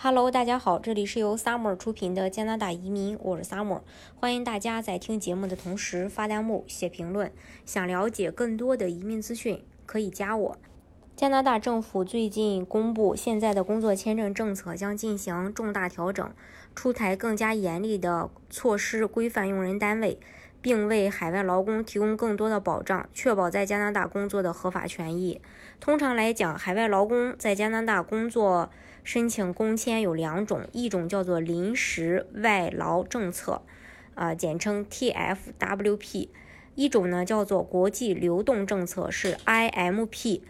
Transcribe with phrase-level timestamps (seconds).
[0.00, 3.80] Hello，大家好，这里是由 Summer 出品的加拿大移民，我是 Summer，
[4.14, 7.32] 欢迎大家在听节目的同时发弹幕、写评论。
[7.66, 10.56] 想了解更多的移民资讯，可以加我。
[11.16, 16.30] 加拿大政府最近公布，现在的工作签证政策将进行重大调整，
[16.76, 20.20] 出台更加严厉的措施，规范用人单位。
[20.60, 25.40] 并为海外劳工提供更多的保障，确保在加拿大工作的合法权益。
[25.80, 28.70] 通常来讲，海外劳工在加拿大工作
[29.04, 33.62] 申请工签有两种，一种叫做临时外劳政策，
[34.14, 36.28] 啊，简称 TFWP；
[36.74, 40.40] 一种呢叫做国际流动政策，是 IMP。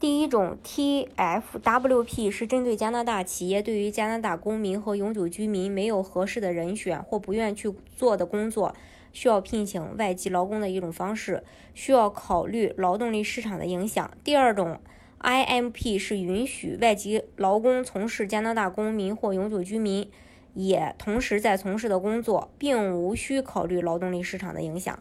[0.00, 8.74] 第一种 TFWP 是针对加拿大企业对于加拿大公民和永久居民没有合适的人选或不愿去做的工作。
[9.12, 11.42] 需要聘请外籍劳工的一种方式，
[11.74, 14.10] 需要考虑劳动力市场的影响。
[14.24, 14.80] 第二种
[15.20, 20.10] IMP 是允许外籍劳工从事加拿大公民或永久居民
[20.54, 24.98] 也同时在从事的工作，并无需考虑劳动力市场的影响。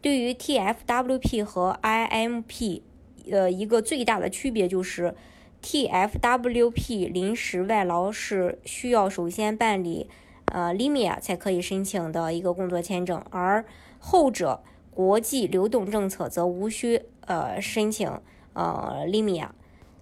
[0.00, 2.82] 对于 TFWP 和 IMP，
[3.30, 5.14] 呃，一个最大的区别就是
[5.62, 10.08] TFWP 临时外劳是需要首先办理。
[10.52, 13.64] 呃，Limia 才可以申请的一个工作签证，而
[13.98, 18.10] 后者国际流动政策则无需呃申请
[18.54, 19.48] 呃 Limia。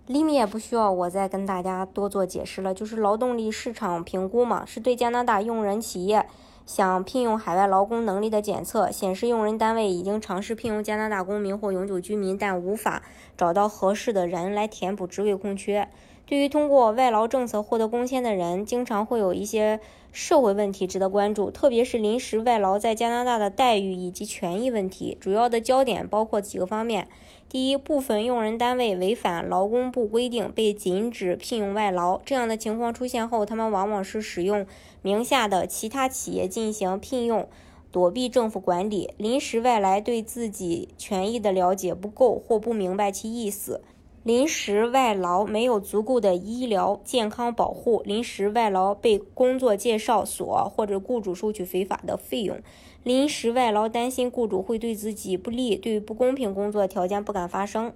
[0.09, 6.27] Limia 不需要我再跟大家多做解释了，就是劳动力市场评估嘛，是对加拿大用人企业
[6.65, 13.03] 想聘用海外劳工能力的检测，显示用人单位已经尝试聘用加拿大公民或永久居民，但无法
[13.37, 15.89] 找到合适的人来填补职位空缺。
[16.27, 19.79] 对于通过外劳政策获得工签的人，经常会有一些
[20.11, 25.17] 社会问题值得关注，特别是临时外劳在加拿大的待遇以及权益问题。
[25.21, 27.07] 主要的焦点包括几个方面：
[27.49, 32.21] 第一，部分用人单位违反劳工部规定，被禁止聘用外劳。
[32.25, 34.67] 这样的情况出现后，他们往往是使用
[35.03, 37.49] 名下的其他企业进行聘用，
[37.93, 39.15] 躲避政府管理。
[39.17, 43.83] 临时外来对自己权益的了解不够或不明白其意思。
[44.27, 52.59] 临时外劳没有足够的医疗健康保护，临时外劳被工作介绍所或者雇主收取非法的费用，
[53.05, 57.93] 临时外劳担心雇主会对自己不利，对不公平工作条件不敢发声。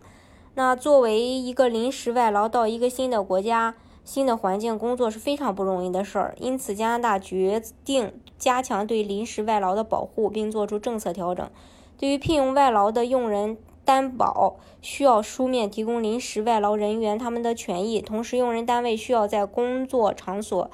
[0.55, 3.75] 那作为一个临时外劳到一个新的国家、
[4.05, 11.51] 新的环境工作是非常不容易的事儿，因此加拿大决定加强对临时外劳的保护，并做出政策调整。
[11.99, 13.59] 对于聘用外劳的用人。
[13.91, 20.71] 担保需要书面提供临时外劳人员他们的权益，同时用人单位需要在工作场所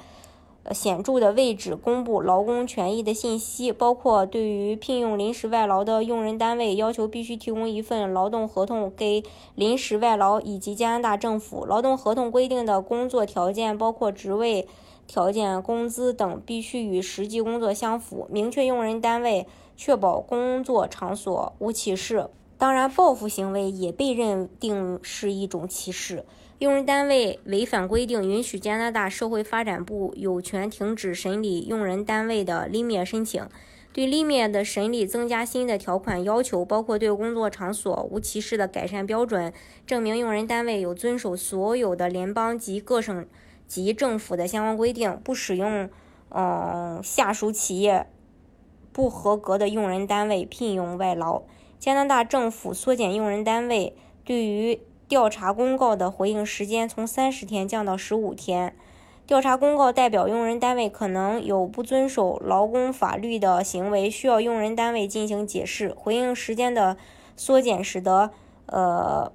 [0.69, 9.23] 显著的位置公布劳工权益的信息，包括对于聘用临时外劳的用人单位要求必须提供一份劳动合同给
[9.55, 11.65] 临时外劳以及加拿大政府。
[11.65, 14.67] 劳动合同规定的工作条件包括职位
[15.07, 22.29] 条件、工资等必须与实际工作相符，明确用人单位确保工作场所无歧视。
[22.57, 26.25] 当然，报复行为也被认定是一种歧视。
[26.57, 33.47] 用人单位违反规定，允许加拿大社会发展部有权停止审理用人单位的立面申请。
[33.93, 39.53] 对立面的审理增加新的条款要求，包括对工作场所无歧视的改善标准，
[39.85, 43.27] 证明用人单位有遵守所有的联邦及各省
[43.67, 45.89] 级政府的相关规定，不使用
[46.29, 48.07] 嗯下属企业
[48.91, 51.43] 不合格的用人单位聘用外劳。
[51.79, 58.75] 加拿大政府缩减用人单位对于调查公告的回应时间，从三十天降到十五天。
[59.25, 65.93] 调查公告代表用人单位可能有不遵守劳工法律的行为，需要用人单位进行解释。
[65.95, 66.97] 回应时间的
[67.35, 68.31] 缩减，使得
[68.67, 69.31] 呃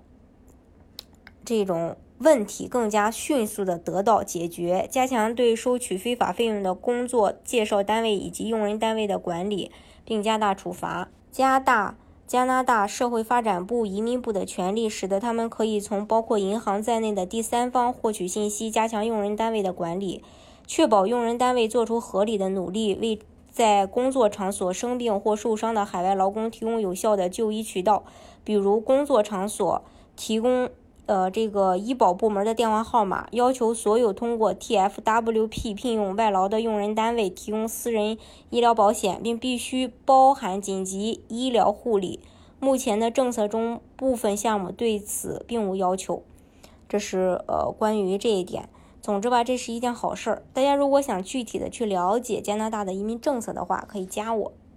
[1.44, 4.88] 这种问题更加迅速的得到解决。
[4.90, 9.70] 加强对收取非法费用的工作介绍单位以及用人单位的管理，
[10.04, 11.96] 并加大处罚，加大。
[12.32, 20.24] 加拿大社会发展部、移民部的权利，使得他们可以从包括银行在内的第三方获取信息，加强用人单位的管理，
[20.66, 23.18] 确保用人单位做出合理的努力，为
[23.50, 28.02] 在工作场所生病或受伤的海外劳工提供有效的就医渠道，
[28.42, 29.84] 比如工作场所
[30.16, 30.70] 提供。
[31.06, 38.16] 呃，这个医保部门的电话号码要求所有通过 TFWP 聘用外劳的用人单位提供私人
[38.50, 42.20] 医疗保险，并必须包含紧急医疗护理。
[42.60, 46.22] 目前的政策中部分项目对此并无要求。
[46.88, 48.68] 这是呃关于这一点。
[49.00, 50.42] 总之吧，这是一件好事儿。
[50.52, 54.52] 大家如果想具体的去了解加拿大的移民政策的话，可以加我。